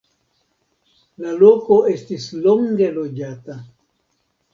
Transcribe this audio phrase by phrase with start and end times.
[1.25, 3.59] La loko estis longe loĝata.